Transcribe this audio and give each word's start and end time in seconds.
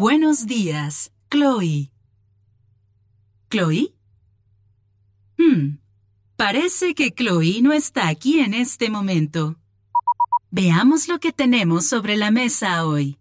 Buenos 0.00 0.46
días, 0.46 1.12
Chloe. 1.30 1.92
¿Chloe? 3.50 3.94
Hmm, 5.36 5.76
parece 6.36 6.94
que 6.94 7.10
Chloe 7.10 7.60
no 7.60 7.74
está 7.74 8.08
aquí 8.08 8.40
en 8.40 8.54
este 8.54 8.88
momento. 8.88 9.58
Veamos 10.50 11.06
lo 11.06 11.20
que 11.20 11.32
tenemos 11.32 11.84
sobre 11.84 12.16
la 12.16 12.30
mesa 12.30 12.86
hoy. 12.86 13.18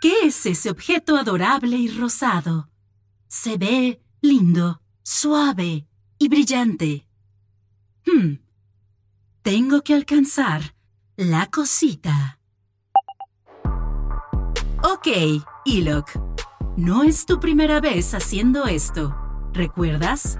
¿Qué 0.00 0.22
es 0.24 0.46
ese 0.46 0.68
objeto 0.68 1.16
adorable 1.16 1.76
y 1.76 1.96
rosado? 1.96 2.68
Se 3.28 3.56
ve 3.56 4.02
lindo, 4.22 4.82
suave 5.04 5.86
y 6.18 6.26
brillante. 6.26 7.06
Hmm. 8.04 8.40
Tengo 9.42 9.84
que 9.84 9.94
alcanzar 9.94 10.74
la 11.14 11.46
cosita. 11.46 12.35
Ok, 14.88 15.08
Ilok. 15.64 16.10
No 16.76 17.02
es 17.02 17.26
tu 17.26 17.40
primera 17.40 17.80
vez 17.80 18.14
haciendo 18.14 18.66
esto. 18.66 19.16
¿Recuerdas? 19.52 20.38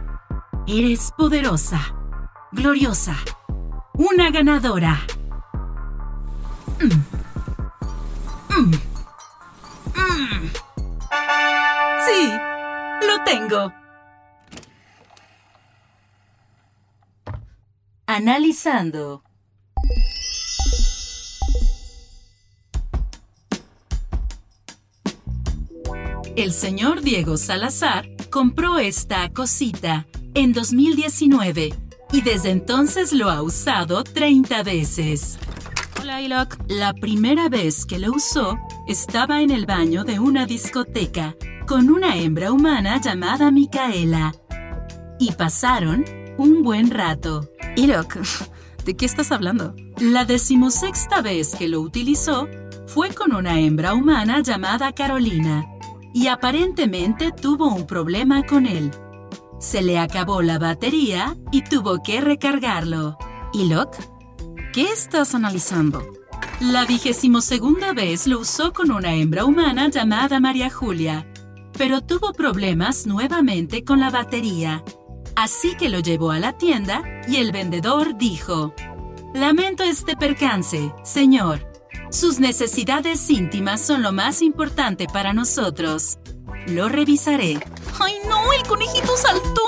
Eres 0.68 1.12
poderosa, 1.18 1.80
gloriosa, 2.52 3.17
una 3.95 4.30
ganadora. 4.30 5.01
Mm. 6.79 6.92
Mm. 8.55 8.74
Mm. 9.96 10.51
Sí, 12.07 12.33
lo 13.05 13.24
tengo. 13.24 13.73
Analizando. 18.07 19.26
El 26.36 26.52
señor 26.52 27.01
Diego 27.01 27.39
Salazar 27.39 28.11
compró 28.29 28.79
esta 28.79 29.30
cosita 29.30 30.07
en 30.35 30.52
2019 30.52 31.73
y 32.13 32.20
desde 32.20 32.51
entonces 32.51 33.14
lo 33.14 33.30
ha 33.30 33.41
usado 33.41 34.05
30 34.05 34.63
veces. 34.63 35.39
Hola, 35.98 36.20
Ilok. 36.20 36.58
La 36.69 36.92
primera 36.92 37.48
vez 37.48 37.86
que 37.86 37.98
lo 37.98 38.13
usó 38.13 38.58
estaba 38.86 39.41
en 39.41 39.51
el 39.51 39.64
baño 39.64 40.05
de 40.05 40.19
una 40.19 40.45
discoteca 40.45 41.35
con 41.67 41.89
una 41.89 42.19
hembra 42.19 42.52
humana 42.52 43.01
llamada 43.01 43.51
Micaela. 43.51 44.35
Y 45.19 45.33
pasaron 45.33 46.05
un 46.36 46.63
buen 46.63 46.91
rato. 46.91 47.48
Ilok, 47.77 48.19
¿de 48.85 48.95
qué 48.95 49.07
estás 49.07 49.33
hablando? 49.33 49.75
La 50.01 50.27
decimosexta 50.27 51.23
vez 51.23 51.57
que 51.57 51.67
lo 51.67 51.80
utilizó 51.80 52.46
fue 52.86 53.14
con 53.14 53.35
una 53.35 53.58
hembra 53.58 53.95
humana 53.95 54.42
llamada 54.42 54.92
Carolina 54.92 55.67
y 56.16 56.28
aparentemente 56.28 57.30
tuvo 57.30 57.66
un 57.66 57.86
problema 57.86 58.42
con 58.42 58.64
él. 58.64 58.90
Se 59.60 59.82
le 59.82 59.98
acabó 59.98 60.40
la 60.40 60.58
batería 60.58 61.36
y 61.52 61.60
tuvo 61.60 62.02
que 62.02 62.22
recargarlo. 62.22 63.18
¿Y 63.52 63.68
Locke? 63.68 63.98
¿Qué 64.72 64.84
estás 64.84 65.34
analizando? 65.34 66.02
La 66.58 66.86
vigésimo 66.86 67.42
segunda 67.42 67.92
vez 67.92 68.27
lo 68.27 68.38
usó 68.38 68.72
con 68.72 68.92
una 68.92 69.12
hembra 69.12 69.44
humana 69.44 69.90
llamada 69.90 70.40
María 70.40 70.70
Julia, 70.70 71.30
pero 71.77 72.00
tuvo 72.00 72.33
problemas 72.33 73.06
nuevamente 73.06 73.84
con 73.84 74.00
la 74.00 74.08
batería. 74.08 74.83
Así 75.34 75.77
que 75.77 75.90
lo 75.90 75.98
llevó 75.98 76.30
a 76.30 76.38
la 76.38 76.56
tienda 76.56 77.02
y 77.28 77.36
el 77.36 77.52
vendedor 77.52 78.16
dijo, 78.16 78.72
Lamento 79.34 79.84
este 79.84 80.16
percance, 80.16 80.94
señor. 81.04 81.65
Sus 82.11 82.39
necesidades 82.39 83.28
íntimas 83.30 83.84
son 83.84 84.02
lo 84.02 84.12
más 84.12 84.40
importante 84.40 85.06
para 85.06 85.33
nosotros. 85.33 86.18
Lo 86.68 86.89
revisaré. 86.89 87.58
¡Ay, 88.00 88.14
no! 88.28 88.52
¡El 88.52 88.62
conejito 88.62 89.17
saltón! 89.17 89.67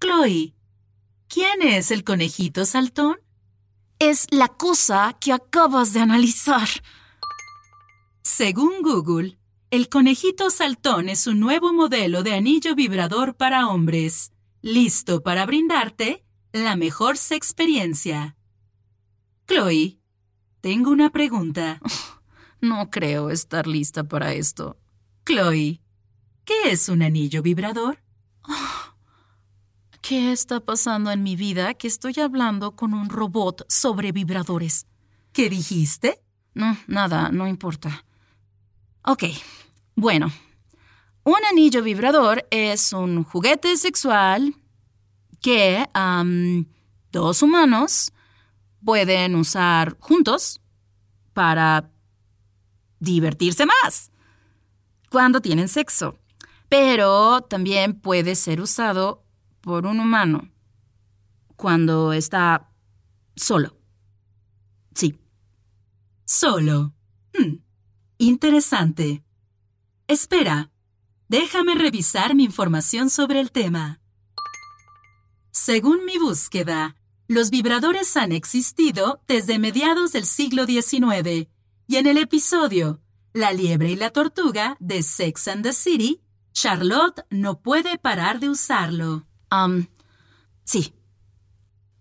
Chloe, 0.00 0.54
¿quién 1.28 1.62
es 1.62 1.90
el 1.90 2.04
conejito 2.04 2.64
saltón? 2.66 3.16
Es 3.98 4.26
la 4.30 4.48
cosa 4.48 5.16
que 5.20 5.32
acabas 5.32 5.92
de 5.92 6.00
analizar. 6.00 6.68
Según 8.22 8.82
Google, 8.82 9.38
el 9.70 9.88
conejito 9.88 10.50
saltón 10.50 11.08
es 11.08 11.26
un 11.26 11.40
nuevo 11.40 11.72
modelo 11.72 12.22
de 12.22 12.34
anillo 12.34 12.74
vibrador 12.74 13.36
para 13.36 13.68
hombres, 13.68 14.32
listo 14.60 15.22
para 15.22 15.46
brindarte 15.46 16.24
la 16.52 16.76
mejor 16.76 17.16
experiencia. 17.30 18.36
Chloe, 19.46 20.01
tengo 20.62 20.90
una 20.90 21.10
pregunta. 21.10 21.78
No 22.64 22.90
creo 22.90 23.30
estar 23.30 23.66
lista 23.66 24.04
para 24.04 24.34
esto. 24.34 24.78
Chloe, 25.26 25.80
¿qué 26.44 26.70
es 26.70 26.88
un 26.88 27.02
anillo 27.02 27.42
vibrador? 27.42 27.98
¿Qué 30.00 30.30
está 30.30 30.60
pasando 30.60 31.10
en 31.10 31.24
mi 31.24 31.34
vida 31.34 31.74
que 31.74 31.88
estoy 31.88 32.14
hablando 32.20 32.76
con 32.76 32.94
un 32.94 33.08
robot 33.08 33.64
sobre 33.68 34.12
vibradores? 34.12 34.86
¿Qué 35.32 35.50
dijiste? 35.50 36.22
No, 36.54 36.76
nada, 36.86 37.30
no 37.32 37.48
importa. 37.48 38.04
Ok, 39.04 39.24
bueno. 39.96 40.30
Un 41.24 41.44
anillo 41.50 41.82
vibrador 41.82 42.46
es 42.52 42.92
un 42.92 43.24
juguete 43.24 43.76
sexual 43.76 44.54
que 45.40 45.84
dos 47.10 47.42
humanos 47.42 48.12
pueden 48.84 49.34
usar 49.36 49.96
juntos 49.98 50.60
para 51.32 51.90
divertirse 52.98 53.66
más 53.66 54.10
cuando 55.10 55.40
tienen 55.40 55.68
sexo. 55.68 56.18
Pero 56.68 57.42
también 57.42 58.00
puede 58.00 58.34
ser 58.34 58.60
usado 58.60 59.24
por 59.60 59.86
un 59.86 60.00
humano 60.00 60.50
cuando 61.56 62.12
está 62.12 62.70
solo. 63.36 63.76
Sí. 64.94 65.18
Solo. 66.24 66.94
Hmm. 67.34 67.56
Interesante. 68.18 69.22
Espera. 70.06 70.70
Déjame 71.28 71.74
revisar 71.74 72.34
mi 72.34 72.44
información 72.44 73.10
sobre 73.10 73.40
el 73.40 73.52
tema. 73.52 74.00
Según 75.50 76.04
mi 76.04 76.18
búsqueda, 76.18 76.96
Los 77.32 77.48
vibradores 77.48 78.14
han 78.18 78.30
existido 78.30 79.22
desde 79.26 79.58
mediados 79.58 80.12
del 80.12 80.26
siglo 80.26 80.66
XIX 80.66 81.48
y 81.86 81.96
en 81.96 82.06
el 82.06 82.18
episodio 82.18 83.00
La 83.32 83.52
liebre 83.52 83.90
y 83.90 83.96
la 83.96 84.10
tortuga 84.10 84.76
de 84.80 85.02
Sex 85.02 85.48
and 85.48 85.62
the 85.62 85.72
City, 85.72 86.20
Charlotte 86.52 87.24
no 87.30 87.62
puede 87.62 87.96
parar 87.96 88.38
de 88.38 88.50
usarlo. 88.50 89.26
Um, 89.50 89.86
sí. 90.64 90.92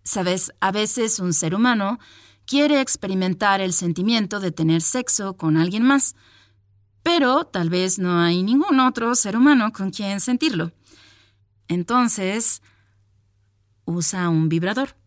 Sabes, 0.03 0.51
a 0.59 0.73
veces 0.73 1.17
un 1.19 1.33
ser 1.33 1.55
humano 1.55 1.97
quiere 2.45 2.81
experimentar 2.81 3.61
el 3.61 3.71
sentimiento 3.71 4.41
de 4.41 4.51
tener 4.51 4.81
sexo 4.81 5.37
con 5.37 5.55
alguien 5.55 5.83
más, 5.83 6.13
pero 7.03 7.45
tal 7.45 7.69
vez 7.69 7.99
no 7.99 8.19
hay 8.19 8.43
ningún 8.43 8.81
otro 8.81 9.15
ser 9.15 9.37
humano 9.37 9.71
con 9.71 9.91
quien 9.91 10.19
sentirlo. 10.19 10.73
Entonces, 11.69 12.61
usa 13.85 14.27
un 14.27 14.49
vibrador. 14.49 14.99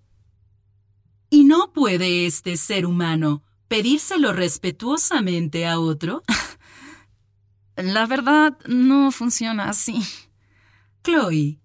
¿Y 1.34 1.42
no 1.42 1.72
puede 1.72 2.26
este 2.26 2.56
ser 2.56 2.86
humano 2.86 3.42
pedírselo 3.66 4.32
respetuosamente 4.32 5.66
a 5.66 5.80
otro? 5.80 6.22
La 7.76 8.06
verdad, 8.06 8.56
no 8.68 9.10
funciona 9.10 9.68
así. 9.68 10.00
Chloe, 11.02 11.58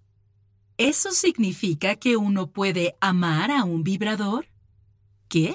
¿eso 0.76 1.12
significa 1.12 1.94
que 1.94 2.16
uno 2.16 2.50
puede 2.50 2.96
amar 3.00 3.52
a 3.52 3.62
un 3.62 3.84
vibrador? 3.84 4.48
¿Qué? 5.28 5.54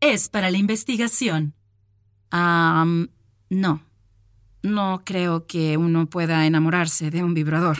Es 0.00 0.28
para 0.28 0.50
la 0.50 0.58
investigación. 0.58 1.54
Ah, 2.30 2.84
no. 3.48 3.82
No 4.62 5.00
creo 5.06 5.46
que 5.46 5.78
uno 5.78 6.04
pueda 6.04 6.44
enamorarse 6.44 7.10
de 7.10 7.24
un 7.24 7.32
vibrador. 7.32 7.78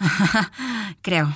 creo 1.00 1.32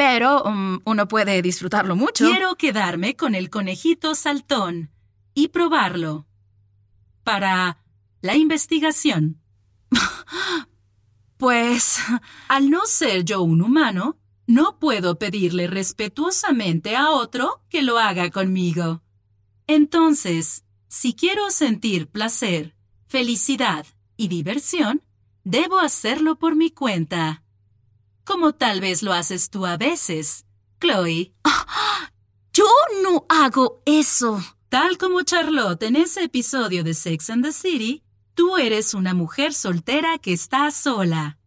pero 0.00 0.42
um, 0.44 0.80
uno 0.86 1.08
puede 1.08 1.42
disfrutarlo 1.42 1.94
mucho. 1.94 2.24
Quiero 2.24 2.56
quedarme 2.56 3.16
con 3.16 3.34
el 3.34 3.50
conejito 3.50 4.14
saltón 4.14 4.90
y 5.34 5.48
probarlo. 5.48 6.26
Para 7.22 7.84
la 8.22 8.34
investigación. 8.34 9.42
pues, 11.36 11.98
al 12.48 12.70
no 12.70 12.86
ser 12.86 13.24
yo 13.24 13.42
un 13.42 13.60
humano, 13.60 14.16
no 14.46 14.78
puedo 14.78 15.18
pedirle 15.18 15.66
respetuosamente 15.66 16.96
a 16.96 17.10
otro 17.10 17.62
que 17.68 17.82
lo 17.82 17.98
haga 17.98 18.30
conmigo. 18.30 19.02
Entonces, 19.66 20.64
si 20.88 21.12
quiero 21.12 21.50
sentir 21.50 22.08
placer, 22.08 22.74
felicidad 23.06 23.84
y 24.16 24.28
diversión, 24.28 25.02
debo 25.44 25.78
hacerlo 25.78 26.38
por 26.38 26.56
mi 26.56 26.70
cuenta 26.70 27.42
como 28.24 28.52
tal 28.52 28.80
vez 28.80 29.02
lo 29.02 29.12
haces 29.12 29.50
tú 29.50 29.66
a 29.66 29.76
veces, 29.76 30.44
Chloe. 30.80 31.34
Yo 32.52 32.66
no 33.02 33.26
hago 33.28 33.82
eso. 33.86 34.42
Tal 34.68 34.98
como 34.98 35.22
Charlotte 35.22 35.82
en 35.82 35.96
ese 35.96 36.24
episodio 36.24 36.84
de 36.84 36.94
Sex 36.94 37.30
and 37.30 37.44
the 37.44 37.52
City, 37.52 38.04
tú 38.34 38.56
eres 38.56 38.94
una 38.94 39.14
mujer 39.14 39.52
soltera 39.52 40.18
que 40.18 40.32
está 40.32 40.70
sola. 40.70 41.38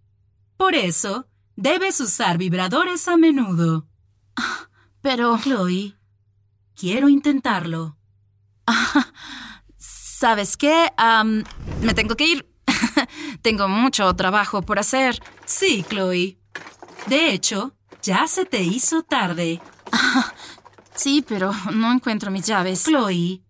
Por 0.58 0.76
eso, 0.76 1.28
debes 1.56 2.00
usar 2.00 2.38
vibradores 2.38 3.08
a 3.08 3.18
menudo. 3.18 3.88
Pero... 5.02 5.38
Chloe, 5.42 5.96
quiero 6.76 7.10
intentarlo. 7.10 7.98
¿Sabes 9.78 10.56
qué? 10.56 10.90
me 11.82 11.94
tengo 11.94 12.16
que 12.16 12.28
ir. 12.28 12.50
tengo 13.42 13.68
mucho 13.68 14.14
trabajo 14.16 14.62
por 14.62 14.80
hacer. 14.80 15.22
Sí, 15.46 15.86
Chloe. 15.90 16.40
De 17.08 17.34
hecho, 17.34 17.74
ya 18.02 18.28
se 18.28 18.46
te 18.46 18.62
hizo 18.62 19.04
tarde. 19.04 19.62
sí, 20.96 21.24
pero 21.28 21.52
no 21.74 21.92
encuentro 21.92 22.32
mis 22.32 22.46
llaves. 22.46 22.84
Chloe, 22.84 23.42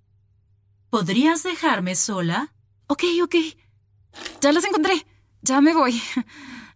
¿podrías 0.89 1.43
dejarme 1.43 1.95
sola? 1.95 2.53
Ok, 2.87 3.03
ok. 3.23 3.35
Ya 4.41 4.51
las 4.51 4.65
encontré. 4.65 5.05
Ya 5.41 5.61
me 5.61 5.73
voy. 5.73 6.01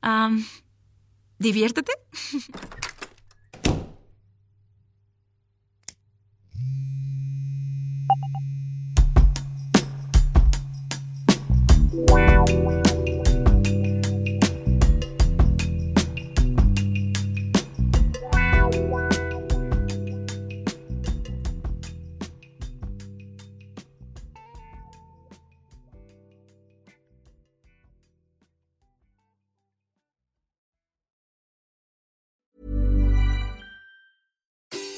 diviértete. 1.39 1.91